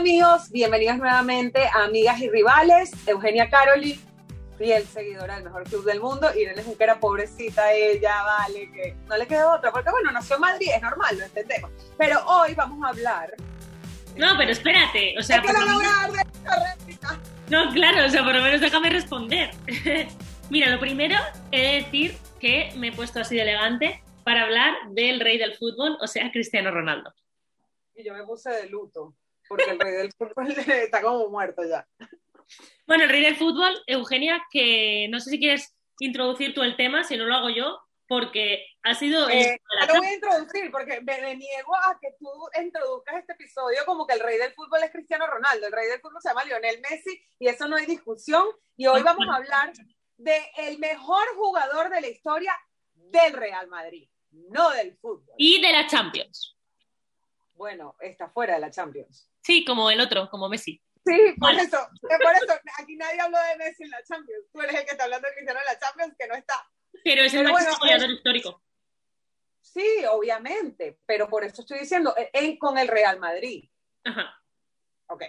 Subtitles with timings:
[0.00, 2.90] amigos, bienvenidos nuevamente a Amigas y Rivales.
[3.06, 4.00] Eugenia Caroli,
[4.56, 6.30] fiel seguidora del mejor club del mundo.
[6.34, 10.68] Irene Junquera, pobrecita ella, vale, que no le quedó otra, porque bueno, nació en Madrid,
[10.74, 11.70] es normal, lo entendemos.
[11.98, 13.34] Pero hoy vamos a hablar.
[14.16, 15.36] No, pero espérate, o sea.
[15.36, 17.20] A dar de esta réplica.
[17.50, 19.50] No, claro, o sea, por lo menos déjame responder.
[20.48, 21.16] Mira, lo primero
[21.52, 25.58] he de decir que me he puesto así de elegante para hablar del rey del
[25.58, 27.12] fútbol, o sea, Cristiano Ronaldo.
[27.94, 29.14] Y yo me puse de luto,
[29.50, 31.86] porque el rey del fútbol está como muerto ya.
[32.86, 37.02] Bueno, el rey del fútbol, Eugenia, que no sé si quieres introducir tú el tema,
[37.04, 39.28] si no lo hago yo, porque ha sido...
[39.28, 42.28] el- Eh, no lo voy a introducir porque me, me niego a que tú
[42.60, 46.00] introduzcas este episodio como que el rey del fútbol es Cristiano Ronaldo, el rey del
[46.00, 48.44] fútbol se llama Lionel Messi y eso no hay discusión.
[48.76, 49.72] Y hoy vamos a hablar
[50.16, 52.52] de el mejor jugador de la historia
[52.94, 55.34] del Real Madrid, no del fútbol.
[55.36, 56.56] Y de la Champions.
[57.54, 59.29] Bueno, está fuera de la Champions.
[59.42, 60.82] Sí, como el otro, como Messi.
[61.06, 64.46] Sí, por eso, por eso, aquí nadie habló de Messi en la Champions.
[64.52, 66.54] Tú eres el que está hablando de Cristiano en la Champions, que no está.
[67.04, 68.62] Pero es el máximo goleador histórico.
[69.62, 73.70] Sí, obviamente, pero por eso estoy diciendo, en- en- con el Real Madrid.
[74.04, 74.34] Ajá.
[75.06, 75.22] Ok.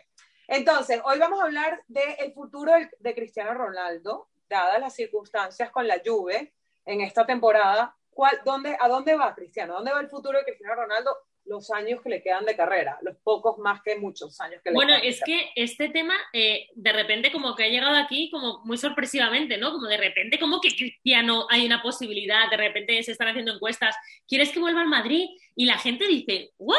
[0.48, 6.02] Entonces, hoy vamos a hablar del futuro de Cristiano Ronaldo, dadas las circunstancias con la
[6.06, 6.54] Juve
[6.86, 7.96] en esta temporada.
[8.10, 9.76] ¿Cuál, dónde, ¿A dónde va Cristiano?
[9.76, 11.16] ¿Dónde va el futuro de Cristiano Ronaldo?
[11.46, 14.76] Los años que le quedan de carrera, los pocos más que muchos años que le
[14.76, 15.02] Bueno, quedan.
[15.02, 18.78] de es que este tema eh, de repente como que ha llegado aquí como muy
[18.78, 19.72] sorpresivamente, ¿no?
[19.72, 23.96] Como de repente como que Cristiano hay una posibilidad, de repente se están haciendo encuestas,
[24.28, 25.30] ¿quieres que vuelva al Madrid?
[25.56, 26.78] Y la gente dice, ¿what?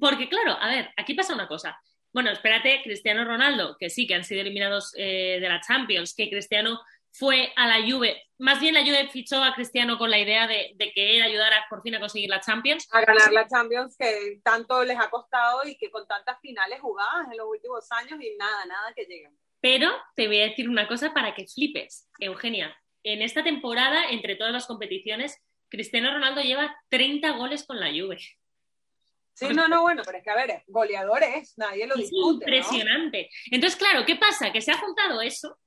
[0.00, 1.78] Porque claro, a ver, aquí pasa una cosa.
[2.12, 6.30] Bueno, espérate, Cristiano Ronaldo, que sí, que han sido eliminados eh, de la Champions, que
[6.30, 6.80] Cristiano
[7.12, 10.72] fue a la Juve, más bien la Juve fichó a Cristiano con la idea de,
[10.76, 12.88] de que él ayudara por fin a conseguir la Champions.
[12.92, 17.26] a ganar la Champions que tanto les ha costado y que con tantas finales jugadas
[17.30, 19.36] en los últimos años y nada, nada que lleguen.
[19.60, 22.76] Pero te voy a decir una cosa para que flipes, Eugenia.
[23.02, 28.18] En esta temporada, entre todas las competiciones, Cristiano Ronaldo lleva 30 goles con la Juve.
[29.34, 32.22] Sí, no, no, bueno, pero es que a ver, goleadores, nadie lo Es discute.
[32.22, 32.32] ¿no?
[32.54, 33.30] impresionante.
[33.50, 34.52] Entonces, claro, ¿qué pasa?
[34.52, 35.58] Que se ha juntado eso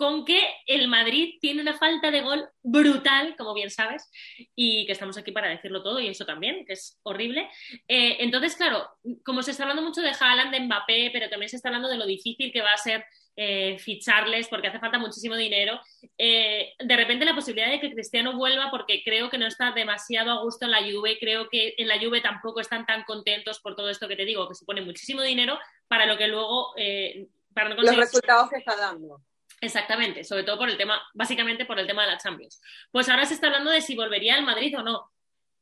[0.00, 4.10] con que el Madrid tiene una falta de gol brutal, como bien sabes,
[4.56, 7.50] y que estamos aquí para decirlo todo, y eso también, que es horrible.
[7.86, 8.88] Eh, entonces, claro,
[9.24, 11.98] como se está hablando mucho de Haaland, de Mbappé, pero también se está hablando de
[11.98, 13.04] lo difícil que va a ser
[13.36, 15.78] eh, ficharles porque hace falta muchísimo dinero,
[16.16, 20.30] eh, de repente la posibilidad de que Cristiano vuelva, porque creo que no está demasiado
[20.32, 23.76] a gusto en la Juve, creo que en la Juve tampoco están tan contentos por
[23.76, 26.72] todo esto que te digo, que se pone muchísimo dinero para lo que luego...
[26.78, 29.20] eh, para no Los conseguir- resultados que está dando.
[29.60, 32.60] Exactamente, sobre todo por el tema, básicamente por el tema de la Champions.
[32.90, 35.12] Pues ahora se está hablando de si volvería al Madrid o no.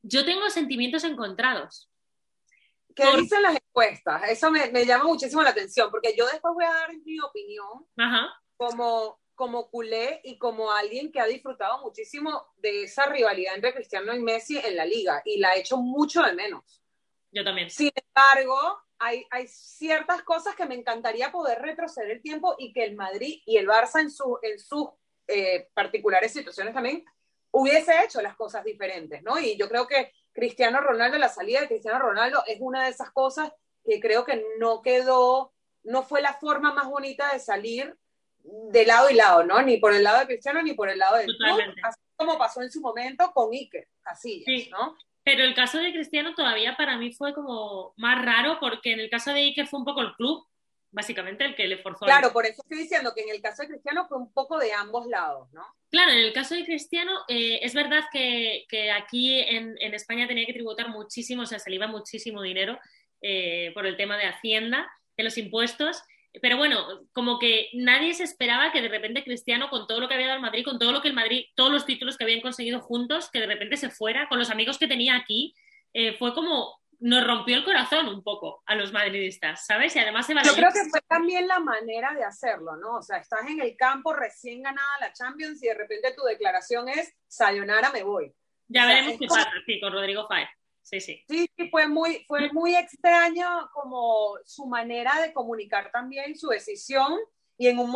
[0.03, 1.91] Yo tengo sentimientos encontrados.
[2.94, 4.22] ¿Qué Por- dicen las encuestas?
[4.31, 7.87] Eso me, me llama muchísimo la atención, porque yo después voy a dar mi opinión
[7.97, 8.28] Ajá.
[8.56, 14.14] como, como culé y como alguien que ha disfrutado muchísimo de esa rivalidad entre Cristiano
[14.14, 16.82] y Messi en la liga, y la ha hecho mucho de menos.
[17.32, 17.69] Yo también.
[17.70, 22.84] Sin embargo, hay, hay ciertas cosas que me encantaría poder retroceder el tiempo y que
[22.84, 24.88] el Madrid y el Barça en, su, en sus
[25.26, 27.04] eh, particulares situaciones también
[27.50, 29.38] hubiese hecho las cosas diferentes, ¿no?
[29.38, 33.10] Y yo creo que Cristiano Ronaldo, la salida de Cristiano Ronaldo es una de esas
[33.10, 33.53] cosas
[33.84, 37.97] que creo que no quedó, no fue la forma más bonita de salir
[38.42, 39.62] de lado y lado, ¿no?
[39.62, 42.62] Ni por el lado de Cristiano ni por el lado del club, así como pasó
[42.62, 44.69] en su momento con Iker Casillas, Sí.
[44.70, 44.97] ¿no?
[45.28, 49.11] Pero el caso de Cristiano todavía para mí fue como más raro porque en el
[49.11, 50.47] caso de Iker fue un poco el club,
[50.91, 52.06] básicamente, el que le forzó.
[52.06, 54.72] Claro, por eso estoy diciendo que en el caso de Cristiano fue un poco de
[54.72, 55.67] ambos lados, ¿no?
[55.91, 60.27] Claro, en el caso de Cristiano, eh, es verdad que, que aquí en, en España
[60.27, 62.78] tenía que tributar muchísimo, o sea, se le iba muchísimo dinero
[63.21, 66.03] eh, por el tema de Hacienda, de los impuestos.
[66.41, 70.15] Pero bueno, como que nadie se esperaba que de repente Cristiano, con todo lo que
[70.15, 72.41] había dado el Madrid, con todo lo que el Madrid, todos los títulos que habían
[72.41, 75.55] conseguido juntos, que de repente se fuera, con los amigos que tenía aquí,
[75.94, 79.94] eh, fue como nos rompió el corazón un poco a los madridistas, ¿sabes?
[79.94, 82.97] Y además se Yo creo que fue también la manera de hacerlo, ¿no?
[82.97, 86.88] O sea, estás en el campo recién ganada la Champions y de repente tu declaración
[86.88, 88.32] es, sayonara, me voy.
[88.67, 90.49] Ya o sea, veremos qué como- pasa, sí, con Rodrigo Fáez.
[90.88, 91.23] Sí, sí.
[91.29, 97.19] Sí, fue muy, fue muy extraño como su manera de comunicar también su decisión
[97.58, 97.94] y en un,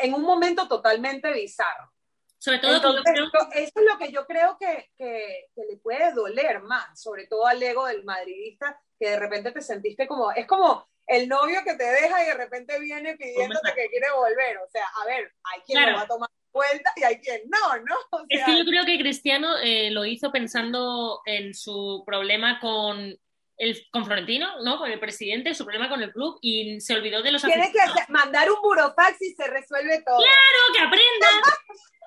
[0.00, 1.92] en un momento totalmente bizarro.
[2.38, 5.46] Sobre todo, que yo Entonces, creo- yo- eso es lo que yo creo que, que,
[5.54, 9.60] que le puede doler más, sobre todo al ego del madridista, que de repente te
[9.60, 13.88] sentiste como, es como el novio que te deja y de repente viene pidiéndote que
[13.88, 14.58] quiere volver.
[14.58, 15.92] O sea, a ver, hay quien Claro.
[15.92, 17.96] lo va a tomar vuelta y hay quien no, ¿no?
[18.10, 23.18] O Es que yo creo que Cristiano eh, lo hizo pensando en su problema con
[23.56, 24.78] el, con Florentino, ¿no?
[24.78, 28.12] Con el presidente, su problema con el club y se olvidó de los Tiene que
[28.12, 30.18] mandar un burofax y se resuelve todo.
[30.18, 31.28] ¡Claro, que aprenda!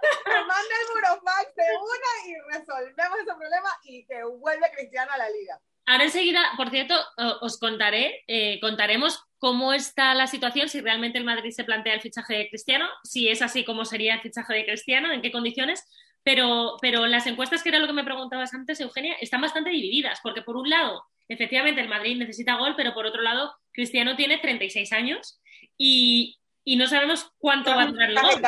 [0.25, 5.29] Manda el burofax de una y resolvemos ese problema y que vuelve Cristiano a la
[5.29, 5.59] liga.
[5.85, 6.95] Ahora enseguida, por cierto,
[7.41, 12.01] os contaré, eh, contaremos cómo está la situación, si realmente el Madrid se plantea el
[12.01, 15.87] fichaje de Cristiano, si es así como sería el fichaje de Cristiano, en qué condiciones,
[16.23, 20.19] pero, pero las encuestas, que era lo que me preguntabas antes, Eugenia, están bastante divididas,
[20.23, 24.37] porque por un lado efectivamente el Madrid necesita gol, pero por otro lado, Cristiano tiene
[24.37, 25.39] 36 años
[25.77, 28.41] y, y no sabemos cuánto va a durar el gol.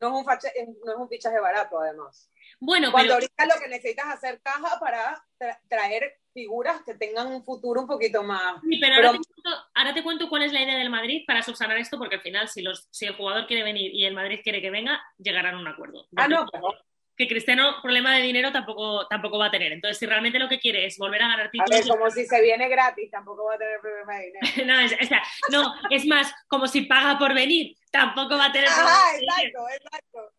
[0.00, 2.30] No es, un no es un fichaje barato, además.
[2.58, 5.22] Bueno, Cuando ahorita lo que necesitas es hacer caja para
[5.68, 8.60] traer figuras que tengan un futuro un poquito más.
[8.62, 11.42] Sí, pero, Ahora, te cuento, ahora, te cuento, cuál es la idea del Madrid para
[11.42, 14.40] subsanar esto, porque al final, si, los, si el jugador quiere venir y el Madrid
[14.42, 16.06] quiere que venga, llegarán a un acuerdo.
[16.16, 16.74] Ah, no, pero
[17.20, 19.72] que Cristiano problema de dinero tampoco, tampoco va a tener.
[19.72, 21.70] Entonces, si realmente lo que quiere es volver a ganar títulos...
[21.70, 24.40] A ver, como si se viene gratis, tampoco va a tener problema de dinero.
[24.66, 25.10] no, es,
[25.50, 29.68] no, es más, como si paga por venir, tampoco va a tener problema Ajá, exacto,
[29.68, 30.32] exacto.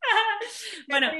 [0.88, 1.10] bueno,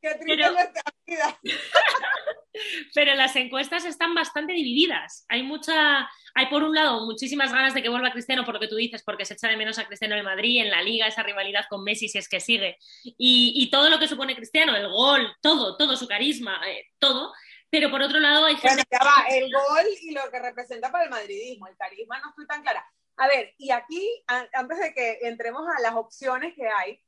[0.00, 1.40] Qué triste pero, nuestra vida.
[2.94, 5.24] pero las encuestas están bastante divididas.
[5.28, 8.68] Hay mucha, hay por un lado muchísimas ganas de que vuelva Cristiano, por lo que
[8.68, 11.22] tú dices, porque se echa de menos a Cristiano en Madrid, en la liga, esa
[11.22, 12.78] rivalidad con Messi, si es que sigue.
[13.04, 17.32] Y, y todo lo que supone Cristiano, el gol, todo, todo su carisma, eh, todo.
[17.70, 18.82] Pero por otro lado hay gente...
[18.90, 22.46] Bueno, va, el gol y lo que representa para el madridismo, el carisma no estoy
[22.46, 22.84] tan clara.
[23.16, 27.00] A ver, y aquí, antes de que entremos a las opciones que hay,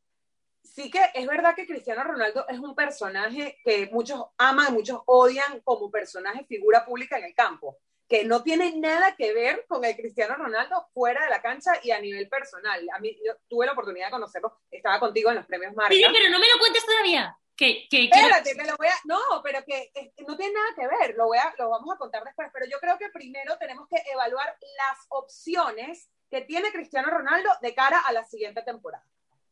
[0.62, 5.60] sí que es verdad que Cristiano Ronaldo es un personaje que muchos aman, muchos odian
[5.60, 7.78] como personaje, figura pública en el campo,
[8.08, 11.90] que no tiene nada que ver con el Cristiano Ronaldo fuera de la cancha y
[11.90, 12.86] a nivel personal.
[12.94, 15.94] A mí, yo tuve la oportunidad de conocerlo, estaba contigo en los premios Marca.
[15.94, 17.36] Sí, pero no me lo cuentes todavía.
[17.56, 18.94] Que, que, Espérate, te lo voy a...
[19.04, 19.92] No, pero que
[20.26, 22.78] no tiene nada que ver, lo, voy a, lo vamos a contar después, pero yo
[22.80, 28.12] creo que primero tenemos que evaluar las opciones que tiene Cristiano Ronaldo de cara a
[28.12, 29.04] la siguiente temporada.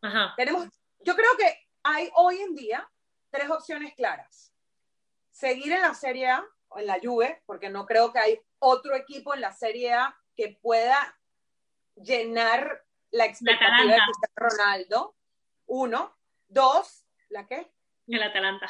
[0.03, 0.33] Ajá.
[0.37, 0.67] Tenemos
[1.01, 2.89] yo creo que hay hoy en día
[3.31, 4.53] tres opciones claras.
[5.31, 8.95] Seguir en la Serie A o en la Juve, porque no creo que hay otro
[8.95, 11.19] equipo en la Serie A que pueda
[11.97, 15.17] llenar la expectativa de Ronaldo.
[15.67, 16.17] Uno.
[16.49, 17.71] Dos, ¿la qué?
[18.09, 18.69] El Atalanta.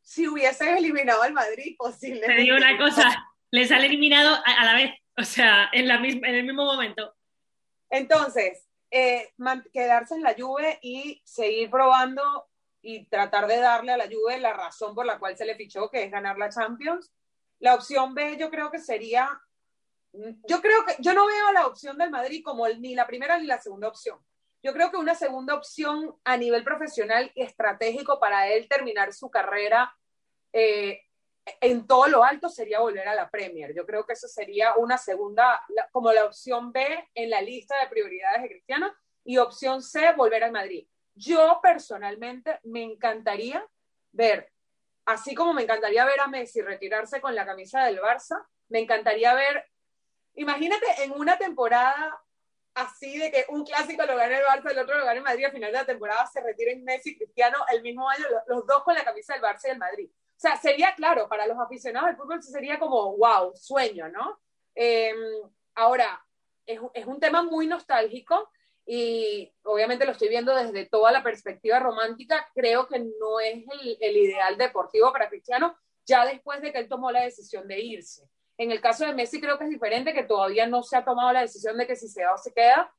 [0.00, 2.36] Si hubiesen eliminado al Madrid, posiblemente.
[2.36, 6.28] Te digo una cosa, les han eliminado a, la vez, o sea, en, la misma,
[6.28, 7.16] en el mismo momento.
[7.90, 8.65] Entonces,
[8.98, 9.34] eh,
[9.74, 12.48] quedarse en la Juve y seguir probando
[12.80, 15.90] y tratar de darle a la Juve la razón por la cual se le fichó,
[15.90, 17.12] que es ganar la Champions.
[17.58, 19.28] La opción B yo creo que sería,
[20.12, 23.46] yo creo que, yo no veo la opción del Madrid como ni la primera ni
[23.46, 24.18] la segunda opción.
[24.62, 29.30] Yo creo que una segunda opción a nivel profesional y estratégico para él terminar su
[29.30, 29.94] carrera
[30.54, 31.02] eh,
[31.60, 33.72] en todo lo alto sería volver a la Premier.
[33.74, 35.62] Yo creo que eso sería una segunda,
[35.92, 38.92] como la opción B en la lista de prioridades de Cristiano,
[39.24, 40.86] y opción C, volver al Madrid.
[41.14, 43.66] Yo personalmente me encantaría
[44.12, 44.52] ver,
[45.04, 49.34] así como me encantaría ver a Messi retirarse con la camisa del Barça, me encantaría
[49.34, 49.64] ver,
[50.34, 52.20] imagínate en una temporada
[52.74, 55.46] así de que un clásico lo gane el Barça, el otro lo gane el Madrid,
[55.46, 58.82] al final de la temporada se retiren Messi y Cristiano el mismo año, los dos
[58.84, 60.10] con la camisa del Barça y del Madrid.
[60.36, 64.38] O sea, sería claro, para los aficionados del fútbol sería como, wow, sueño, ¿no?
[64.74, 65.16] Em,
[65.74, 66.22] ahora,
[66.66, 68.50] es, es, un tema muy nostálgico
[68.86, 72.48] y obviamente lo estoy viendo desde toda la perspectiva romántica.
[72.54, 73.64] Creo que no es
[74.00, 78.28] el, ideal deportivo para Cristiano ya después de que él tomó la decisión de irse.
[78.58, 81.32] En el caso de Messi creo que es diferente, que todavía no se ha tomado
[81.32, 82.94] la decisión de que si se va o se queda.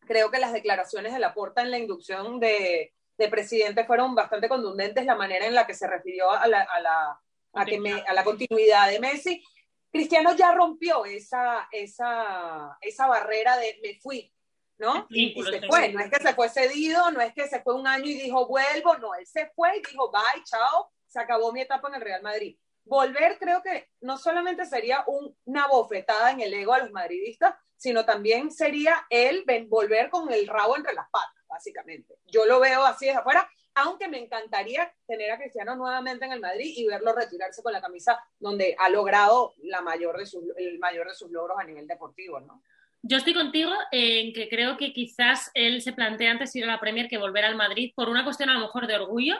[0.00, 4.48] Creo que las declaraciones de la Porta en la inducción de, de presidente fueron bastante
[4.48, 7.20] contundentes la manera en la que se refirió a la, a la,
[7.52, 9.44] a que me, a la continuidad de Messi.
[9.92, 14.32] Cristiano ya rompió esa, esa, esa barrera de me fui,
[14.78, 15.06] ¿no?
[15.10, 17.86] y, se fue, no es que se fue cedido, no es que se fue un
[17.86, 21.60] año y dijo vuelvo, no, él se fue y dijo bye, chao, se acabó mi
[21.60, 22.56] etapa en el Real Madrid.
[22.84, 25.04] Volver creo que no solamente sería
[25.44, 30.46] una bofetada en el ego a los madridistas, sino también sería él volver con el
[30.46, 32.18] rabo entre las patas básicamente.
[32.26, 36.40] Yo lo veo así desde afuera, aunque me encantaría tener a Cristiano nuevamente en el
[36.40, 40.78] Madrid y verlo retirarse con la camisa donde ha logrado la mayor de sus, el
[40.78, 42.62] mayor de sus logros a nivel deportivo, ¿no?
[43.02, 46.80] Yo estoy contigo en que creo que quizás él se plantea antes ir a la
[46.80, 49.36] Premier que volver al Madrid por una cuestión a lo mejor de orgullo,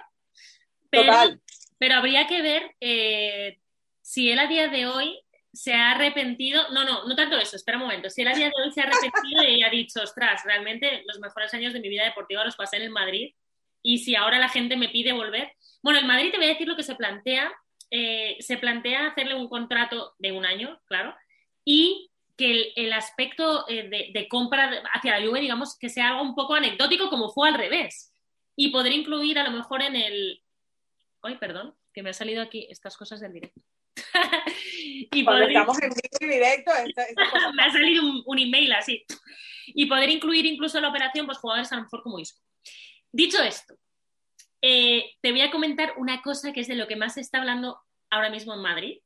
[0.89, 1.13] pero,
[1.79, 3.61] pero habría que ver eh,
[4.01, 5.21] si él a día de hoy
[5.53, 8.47] se ha arrepentido, no, no, no tanto eso, espera un momento, si él a día
[8.47, 11.89] de hoy se ha arrepentido y ha dicho, ostras, realmente los mejores años de mi
[11.89, 13.35] vida deportiva los pasé en el Madrid
[13.83, 15.53] y si ahora la gente me pide volver,
[15.83, 17.53] bueno, el Madrid te voy a decir lo que se plantea
[17.91, 21.15] eh, se plantea hacerle un contrato de un año, claro,
[21.65, 26.35] y que el, aspecto eh, de, compra hacia la Juve, digamos, que sea algo un
[26.35, 28.15] poco anecdótico como fue al revés.
[28.57, 30.43] Y poder incluir a lo mejor en el...
[31.23, 33.61] Ay, perdón, que me ha salido aquí estas cosas del directo.
[35.13, 35.51] y poder...
[35.51, 35.91] estamos en
[36.29, 36.73] directo,
[37.55, 39.05] me ha salido un, email así.
[39.67, 42.41] Y poder incluir incluso en la operación pues, jugadores a lo mejor como Isco.
[43.13, 43.75] Dicho esto,
[44.63, 47.39] eh, te voy a comentar una cosa que es de lo que más se está
[47.39, 47.81] hablando
[48.11, 48.99] ahora mismo en Madrid.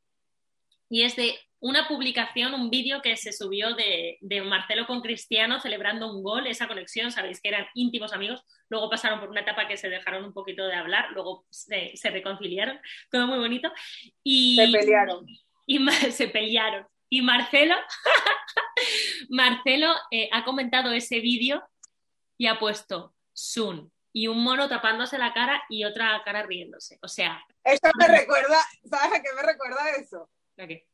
[0.89, 6.13] Y es de una publicación, un vídeo que se subió de, Marcelo con Cristiano celebrando
[6.13, 9.79] un gol, esa conexión, sabéis que eran íntimos amigos, luego pasaron por una etapa que
[9.79, 12.79] se dejaron un poquito de hablar, luego se, reconciliaron,
[13.11, 13.73] todo muy bonito.
[14.23, 15.27] Y, se pelearon.
[15.67, 15.79] Y
[16.13, 16.87] se pelearon.
[17.09, 17.77] Y Marcelo,
[19.31, 21.67] Marcelo eh, ha comentado ese vídeo
[22.37, 26.99] y ha puesto Sun y un mono tapándose la cara y otra cara riéndose.
[27.01, 27.43] O sea.
[27.65, 30.29] Eso me recuerda, ¿sabes a qué me recuerda eso?
[30.59, 30.87] ¿A qué?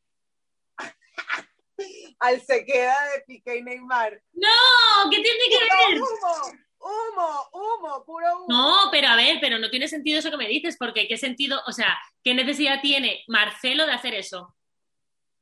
[2.18, 4.20] Al se queda de Piqué y Neymar.
[4.32, 5.10] ¡No!
[5.10, 6.00] ¿Qué tiene que ver?
[6.00, 8.46] Humo, humo, humo, puro humo.
[8.49, 11.60] No, pero a ver, pero no tiene sentido eso que me dices, porque ¿qué sentido,
[11.66, 14.54] o sea, qué necesidad tiene Marcelo de hacer eso?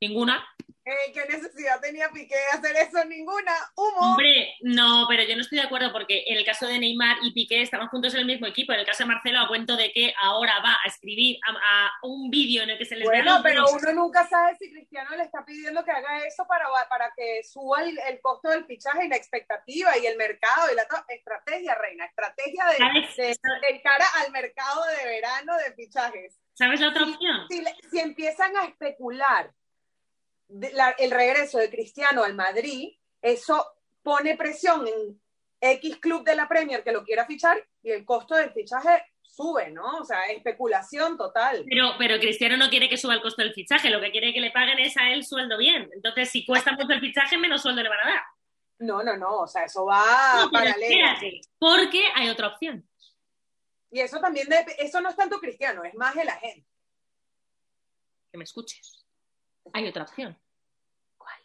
[0.01, 0.47] Ninguna.
[0.85, 3.05] Eh, ¿Qué necesidad tenía Piqué de hacer eso?
[3.05, 3.53] Ninguna.
[3.75, 4.11] Humo.
[4.11, 7.31] Hombre, no, pero yo no estoy de acuerdo porque en el caso de Neymar y
[7.31, 8.73] Piqué estaban juntos en el mismo equipo.
[8.73, 12.31] En el caso de Marcelo, a cuento de que ahora va a escribir a, un
[12.31, 15.45] vídeo en el que se les Bueno, pero uno nunca sabe si Cristiano le está
[15.45, 19.95] pidiendo que haga eso para, para que suba el, costo del fichaje y la expectativa
[19.97, 22.05] y el mercado y la estrategia, Reina.
[22.05, 26.39] Estrategia de, de, cara al mercado de verano de fichajes.
[26.53, 27.47] ¿Sabes la otra opción?
[27.91, 29.51] si empiezan a especular
[30.49, 33.65] el regreso de Cristiano al Madrid, eso
[34.01, 35.21] pone presión en
[35.61, 39.71] X club de la Premier que lo quiera fichar y el costo del fichaje sube,
[39.71, 39.99] ¿no?
[39.99, 41.63] O sea, especulación total.
[41.69, 44.41] Pero, pero Cristiano no quiere que suba el costo del fichaje, lo que quiere que
[44.41, 45.89] le paguen es a él sueldo bien.
[45.93, 48.23] Entonces, si cuesta mucho el fichaje, menos sueldo le van a dar.
[48.79, 51.07] No, no, no, o sea, eso va no, paralelo.
[51.57, 52.87] porque hay otra opción.
[53.91, 56.67] Y eso también, eso no es tanto Cristiano, es más el agente.
[58.31, 58.98] Que me escuches
[59.73, 60.37] hay otra opción.
[61.17, 61.39] ¿Cuál?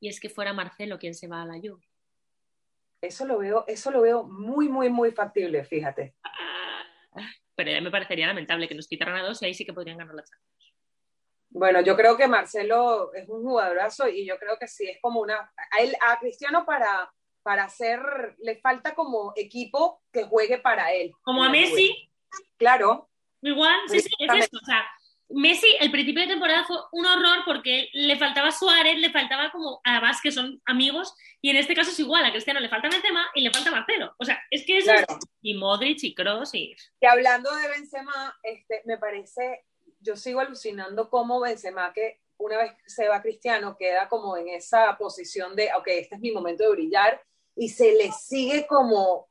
[0.00, 1.86] Y es que fuera Marcelo quien se va a la Juve.
[3.00, 6.14] Eso lo veo, eso lo veo muy, muy, muy factible, fíjate.
[7.54, 9.98] pero ya me parecería lamentable que nos quitaran a dos y ahí sí que podrían
[9.98, 10.56] ganar la Champions.
[11.50, 15.20] Bueno, yo creo que Marcelo es un jugadorazo y yo creo que sí es como
[15.20, 15.52] una.
[15.70, 17.10] A, él, a Cristiano para,
[17.42, 18.00] para hacer.
[18.38, 21.12] Le falta como equipo que juegue para él.
[21.22, 22.10] Como a Messi.
[22.58, 23.08] Claro.
[23.40, 24.58] Igual, sí, sí, es eso.
[24.60, 24.84] O sea,
[25.28, 29.80] Messi, el principio de temporada fue un horror porque le faltaba Suárez, le faltaba como,
[29.82, 33.26] además que son amigos, y en este caso es igual, a Cristiano le falta Benzema
[33.34, 34.14] y le falta Marcelo.
[34.18, 34.92] O sea, es que eso
[35.42, 36.76] Y Modric y Kroos y...
[37.00, 39.64] Y hablando de Benzema, este, me parece,
[40.00, 44.96] yo sigo alucinando cómo Benzema, que una vez se va Cristiano, queda como en esa
[44.96, 47.20] posición de, ok, este es mi momento de brillar,
[47.56, 49.28] y se le sigue como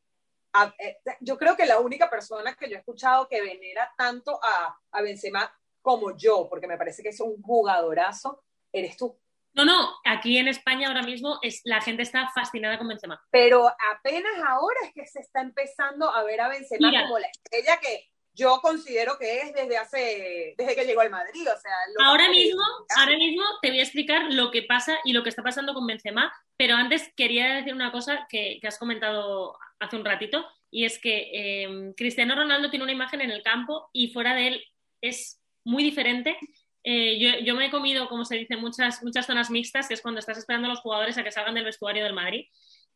[0.80, 4.80] eh, yo creo que la única persona que yo he escuchado que venera tanto a,
[4.92, 5.54] a Benzema
[5.86, 9.15] como yo, porque me parece que es un jugadorazo, eres tú.
[9.54, 13.24] No, no, aquí en España ahora mismo es, la gente está fascinada con Benzema.
[13.30, 17.80] Pero apenas ahora es que se está empezando a ver a Benzema como la estrella
[17.80, 21.72] que yo considero que es desde hace, desde que llegó al Madrid, o sea...
[22.04, 22.63] Ahora mismo,
[22.98, 25.88] ahora mismo te voy a explicar lo que pasa y lo que está pasando con
[25.88, 31.00] Benzema, pero antes quería decir una cosa que, has comentado hace un ratito, y es
[31.00, 34.65] que eh, Cristiano Ronaldo tiene una imagen en el campo y fuera de él
[35.00, 36.38] es muy diferente.
[36.84, 40.19] Eh, yo, me he comido, como se dice, muchas, muchas zonas mixtas, que es cuando
[40.19, 42.45] estás esperando a los jugadores a que salgan del vestuario del Madrid.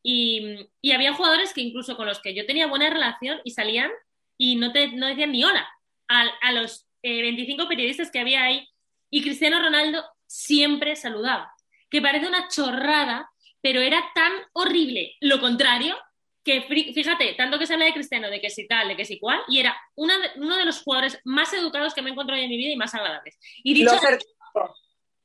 [0.02, 3.92] Y, había jugadores que incluso con los que yo tenía buena relación y salían
[4.38, 5.68] y no, te, no decían ni hola
[6.08, 8.68] a, los 25 eh, periodistas que había ahí.
[9.10, 11.52] Y Cristiano Ronaldo siempre saludaba,
[11.90, 13.30] que parece una chorrada,
[13.62, 15.98] pero era tan horrible lo contrario
[16.44, 19.20] que fíjate, tanto que se habla de Cristiano, de que si tal, de que si
[19.20, 22.58] cual, y era uno de los jugadores más educados que me he encontrado en mi
[22.58, 23.38] vida y más agradables.
[23.64, 24.76] Y dicho lo, certifico,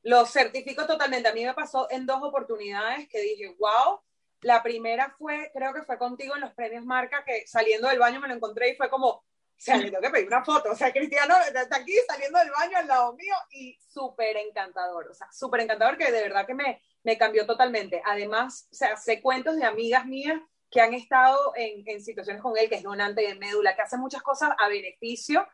[0.03, 1.29] lo certifico totalmente.
[1.29, 4.01] A mí me pasó en dos oportunidades que dije, wow.
[4.41, 8.21] La primera fue, creo que fue contigo en los premios Marca, que saliendo del baño
[8.21, 9.25] me lo encontré y fue como, o
[9.57, 10.73] sea, le tengo que pedir una foto.
[10.73, 15.09] O sea, Cristiano está aquí saliendo del baño al lado mío y súper encantador.
[15.11, 18.03] O sea, súper encantador que de verdad que me, me cambió totalmente.
[18.05, 20.39] Además, o sea, sé cuentos de amigas mías
[20.75, 23.97] que han estado en, en, situaciones con él, que es donante de médula, que hace
[23.97, 25.47] muchas cosas a beneficio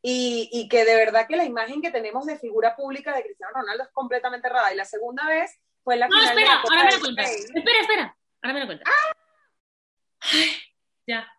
[0.00, 3.52] y, y, que de verdad que la imagen que tenemos de figura pública de Cristiano
[3.54, 4.72] Ronaldo es completamente errada.
[4.72, 7.30] Y la segunda vez fue la no, final espera, de ahora me lo cuentas.
[7.30, 8.88] Espera, espera, ahora me lo cuentas.
[8.88, 9.12] ¡Ah!
[11.06, 11.30] ya.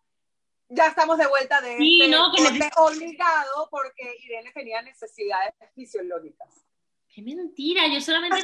[0.69, 5.55] ya estamos de vuelta de Sí, este no, que neces- obligado porque Irene tenía necesidades
[5.73, 6.67] fisiológicas.
[7.07, 7.87] ¡Qué mentira!
[7.87, 8.43] Yo solamente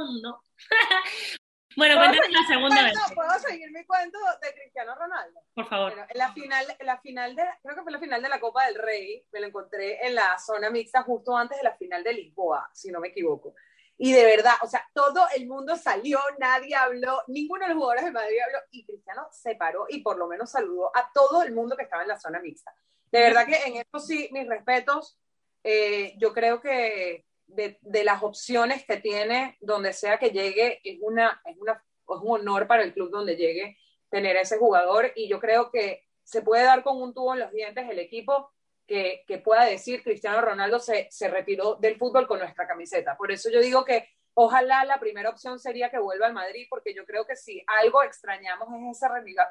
[0.00, 0.42] hondo.
[1.78, 3.14] bueno, ¿Puedo cuéntame seguir la segunda vez, cuento?
[3.14, 5.40] ¿Puedo seguir mi cuento de Cristiano Ronaldo?
[5.54, 5.92] por favor.
[5.92, 8.40] Bueno, en la final, en la final de, creo que fue la final de la
[8.40, 12.02] Copa del Rey, me lo encontré en la zona mixta justo antes de la final
[12.02, 13.54] de Lisboa, si no me equivoco.
[13.96, 18.04] Y de verdad, o sea, todo el mundo salió, nadie habló, ninguno de los jugadores
[18.04, 21.52] de Madrid habló, y Cristiano se paró y por lo menos saludó a todo el
[21.52, 22.74] mundo que estaba en la zona mixta.
[23.10, 25.18] De verdad que en esto sí, mis respetos,
[25.64, 30.98] eh, yo creo que de, de, las opciones que tiene, donde sea que llegue, es,
[31.00, 33.76] una, es, una, es un honor para el club donde llegue
[34.10, 37.40] tener a ese jugador y yo creo que se puede dar con un tubo en
[37.40, 38.52] los dientes el equipo
[38.86, 43.16] que, que pueda decir Cristiano Ronaldo se, se, retiró del fútbol con nuestra camiseta.
[43.16, 44.08] Por eso yo digo que
[44.40, 48.04] ojalá la primera opción sería que vuelva al Madrid, porque yo creo que si algo
[48.04, 49.08] extrañamos es esa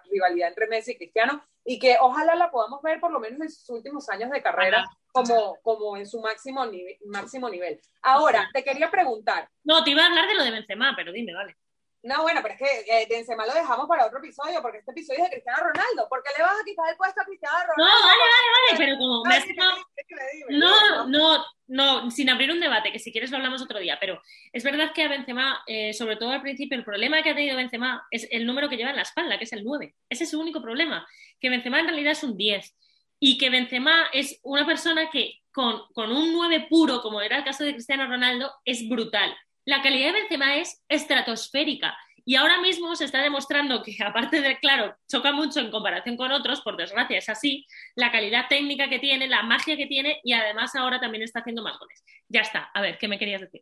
[0.09, 3.51] rivalidad entre Messi y Cristiano y que ojalá la podamos ver por lo menos en
[3.51, 7.81] sus últimos años de carrera como, como en su máximo, nivel, máximo nivel.
[8.01, 9.49] Ahora, te quería preguntar.
[9.65, 11.57] No, te iba a hablar de lo de Benzema, pero dime, vale.
[12.03, 15.19] No, bueno, pero es que eh, Benzema lo dejamos para otro episodio, porque este episodio
[15.19, 16.07] es de Cristiano Ronaldo.
[16.07, 17.75] ¿Por qué le vas a quitar el puesto a Cristiano Ronaldo?
[17.77, 19.45] No, vale, vale, vale, pero como me has
[20.49, 24.21] No, no, no, sin abrir un debate, que si quieres lo hablamos otro día, pero
[24.53, 27.57] es verdad que a Benzema, eh, sobre todo al principio, el problema que ha tenido
[27.57, 29.95] Benzema es el número que lleva en la espalda, que es el 9.
[30.07, 31.07] Ese es su único problema,
[31.39, 32.75] que Benzema en realidad es un 10
[33.19, 37.43] y que Benzema es una persona que con, con un 9 puro, como era el
[37.43, 39.35] caso de Cristiano Ronaldo, es brutal.
[39.67, 41.93] La calidad de Benzema es estratosférica.
[42.23, 46.31] Y ahora mismo se está demostrando que, aparte de, claro, choca mucho en comparación con
[46.31, 50.31] otros, por desgracia es así, la calidad técnica que tiene, la magia que tiene y
[50.31, 52.01] además ahora también está haciendo más goles.
[52.29, 52.71] Ya está.
[52.73, 53.61] A ver, ¿qué me querías decir?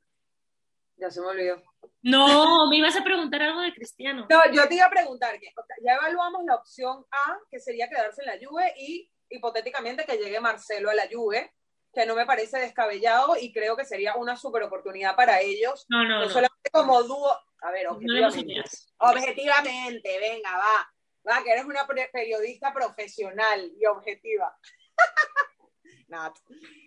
[0.98, 1.64] Ya se me olvidó.
[2.04, 4.28] No, me ibas a preguntar algo de Cristiano.
[4.30, 5.52] No, yo te iba a preguntar que
[5.84, 10.40] ya evaluamos la opción A, que sería quedarse en la Juve y hipotéticamente que llegue
[10.40, 11.52] Marcelo a la Juve,
[11.96, 15.86] que no me parece descabellado y creo que sería una super oportunidad para ellos.
[15.90, 16.30] No, no, no.
[16.30, 17.32] solamente como dúo.
[17.62, 18.52] A ver, No objetivamente.
[18.54, 18.94] ideas.
[18.98, 20.92] objetivamente, venga, va.
[21.28, 24.56] Va, que eres una periodista profesional y objetiva.
[26.08, 26.38] Nat.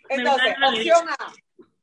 [0.08, 1.32] Entonces, opción A.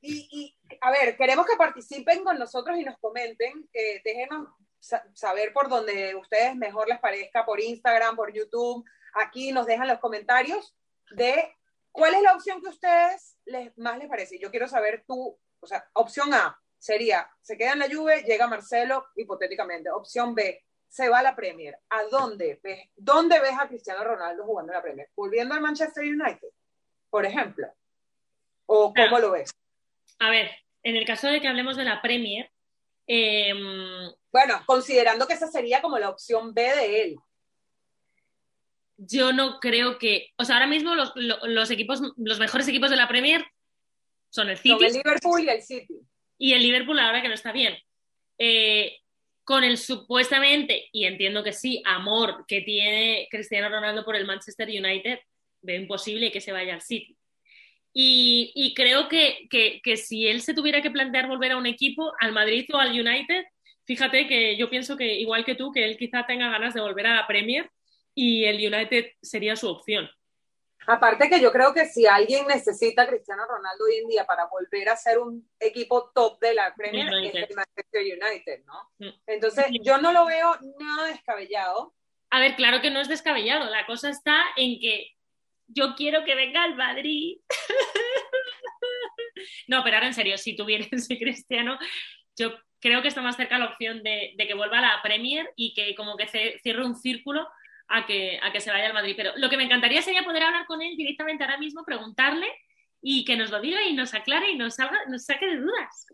[0.01, 3.67] Y, y, a ver, queremos que participen con nosotros y nos comenten.
[3.73, 4.47] Eh, déjenos
[4.79, 8.85] sa- saber por donde ustedes mejor les parezca, por Instagram, por YouTube.
[9.15, 10.75] Aquí nos dejan los comentarios
[11.11, 11.53] de
[11.95, 14.39] cuál es la opción que a ustedes les, más les parece.
[14.39, 18.47] Yo quiero saber tú, o sea, opción A sería, se queda en la Juve, llega
[18.47, 19.89] Marcelo, hipotéticamente.
[19.89, 21.77] Opción B, se va a la Premier.
[21.89, 25.09] ¿A dónde ves, dónde ves a Cristiano Ronaldo jugando en la Premier?
[25.15, 26.49] ¿Volviendo al Manchester United,
[27.09, 27.67] por ejemplo?
[28.67, 29.19] ¿O cómo Ah.
[29.19, 29.51] lo ves?
[30.19, 30.51] A ver,
[30.83, 32.51] en el caso de que hablemos de la Premier,
[33.07, 33.53] eh,
[34.31, 37.19] Bueno, considerando que esa sería como la opción B de él.
[38.97, 40.31] Yo no creo que.
[40.37, 43.45] O sea, ahora mismo los, lo- los equipos, los mejores equipos de la Premier
[44.29, 45.95] son el City el Liverpool y el City.
[46.37, 47.77] y el Liverpool ahora que no está bien.
[48.37, 48.97] Eh,
[49.43, 54.67] con el supuestamente, y entiendo que sí, amor que tiene Cristiano Ronaldo por el Manchester
[54.67, 55.19] United,
[55.61, 57.15] veo imposible que se vaya al City.
[57.93, 61.65] Y, y creo que, que, que si él se tuviera que plantear volver a un
[61.67, 63.45] equipo, al Madrid o al United,
[63.85, 67.07] fíjate que yo pienso que igual que tú, que él quizá tenga ganas de volver
[67.07, 67.69] a la Premier
[68.15, 70.09] y el United sería su opción.
[70.87, 74.45] Aparte que yo creo que si alguien necesita a Cristiano Ronaldo hoy en día para
[74.45, 77.43] volver a ser un equipo top de la Premier, United.
[77.43, 78.91] es el Manchester United, ¿no?
[78.99, 79.13] Mm.
[79.27, 81.95] Entonces, yo no lo veo nada descabellado.
[82.29, 83.69] A ver, claro que no es descabellado.
[83.69, 85.11] La cosa está en que
[85.67, 87.39] yo quiero que venga al Madrid.
[89.67, 91.79] no, pero ahora en serio, si tuviera ese cristiano,
[92.37, 95.51] yo creo que está más cerca la opción de, de que vuelva a la Premier
[95.55, 97.47] y que como que cierre un círculo
[97.87, 99.13] a que, a que se vaya al Madrid.
[99.15, 102.47] Pero lo que me encantaría sería poder hablar con él directamente ahora mismo, preguntarle
[103.01, 106.07] y que nos lo diga y nos aclare y nos, salga, nos saque de dudas.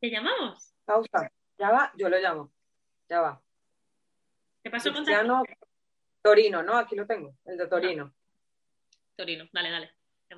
[0.00, 0.74] ¿Te llamamos?
[0.84, 1.30] Pausa.
[1.58, 2.52] Ya va, yo lo llamo.
[3.08, 3.42] Ya va.
[4.62, 5.42] ¿Qué pasó con Cristiano
[6.22, 6.76] Torino, ¿no?
[6.76, 8.14] Aquí lo tengo, el de Torino.
[9.16, 9.48] Torino?
[9.52, 9.94] Dale, dale.
[10.30, 10.36] A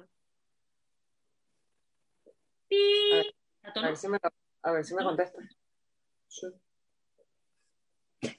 [2.68, 3.34] Pi.
[3.62, 3.88] A ¿Tono?
[3.88, 4.18] ver si me,
[4.62, 5.38] a ver si me contesta.
[6.28, 6.46] Sí.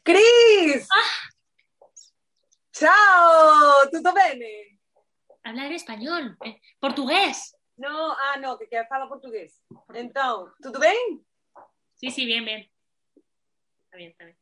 [0.03, 0.87] ¡Cris!
[2.83, 3.89] Ciao!
[3.89, 4.77] ¿Tutto bene?
[5.45, 7.55] Hablar español, eh, portugués.
[7.77, 9.63] No, ah, no, que quer fala português.
[9.93, 11.25] Então, tudo bem?
[11.95, 12.69] Sí, sí, bien, bien.
[13.85, 14.37] Está bien, está bien.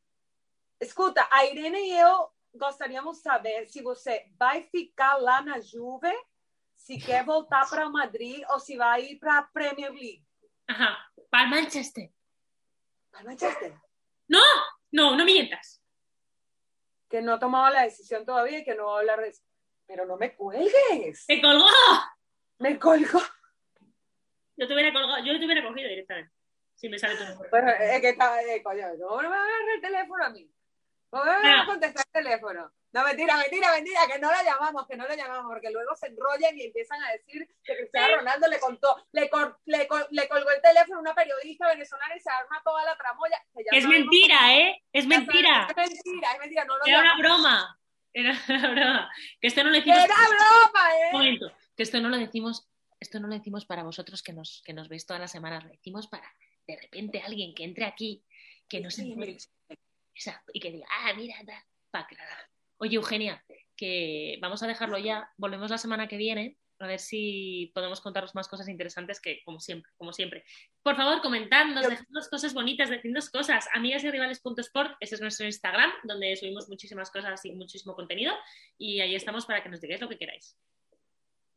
[0.79, 6.11] Escuta, a Irene e eu gostaríamos saber se você vai ficar lá na Juve,
[6.75, 10.25] se quer voltar para Madrid ou se vai ir para a Premier League.
[10.67, 10.97] Ajá,
[11.29, 12.11] para Manchester.
[13.11, 13.79] Para Manchester.
[14.27, 14.41] No,
[14.91, 15.80] no, no mientas.
[17.11, 19.43] Que no ha tomado la decisión todavía y que no va a hablar de eso.
[19.85, 21.25] Pero no me cuelgues.
[21.27, 21.67] ¡Te colgó!
[22.59, 23.19] Me colgó.
[24.55, 26.31] Yo te hubiera colgado, yo te hubiera cogido directamente.
[26.75, 27.49] Si me sale tu número.
[27.51, 30.49] Pero es que está, eh, coño, no me va a agarrar el teléfono a mí.
[31.11, 31.65] No me va a Ah.
[31.65, 32.71] contestar el teléfono.
[32.93, 36.07] No, mentira, mentira, mentira, que no la llamamos, que no la llamamos, porque luego se
[36.07, 40.27] enrollan y empiezan a decir que Cristiano Ronaldo le contó, le, cor- le, col- le
[40.27, 43.41] colgó el teléfono a una periodista venezolana y se arma toda la tramoya.
[43.71, 44.83] Es mentira, ¿eh?
[44.91, 45.67] Es mentira.
[45.69, 47.79] Es mentira, es mentira, no lo Era una broma.
[48.13, 49.11] Era una broma.
[49.39, 50.03] Que esto no lo ¡Que decimos.
[50.05, 51.09] era broma, Un eh!
[51.13, 51.51] momento.
[51.77, 52.67] Que esto no lo decimos.
[52.99, 55.63] Esto no lo decimos para vosotros que nos, que nos veis todas las semanas.
[55.63, 56.29] Lo decimos para
[56.67, 58.23] de repente alguien que entre aquí,
[58.67, 59.15] que no se Sí,
[60.53, 62.50] y que diga, ah, mira, tal, para aclarar.
[62.81, 63.45] Oye, Eugenia,
[63.77, 65.29] que vamos a dejarlo ya.
[65.37, 66.57] Volvemos la semana que viene.
[66.79, 70.43] A ver si podemos contaros más cosas interesantes que, como siempre, como siempre.
[70.81, 73.67] Por favor, comentadnos, dejadnos cosas bonitas, decidnos cosas.
[73.75, 78.33] Amigas y rivales.sport, ese es nuestro Instagram, donde subimos muchísimas cosas y muchísimo contenido.
[78.79, 80.57] Y ahí estamos para que nos digáis lo que queráis.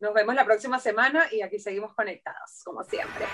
[0.00, 3.24] Nos vemos la próxima semana y aquí seguimos conectados, como siempre.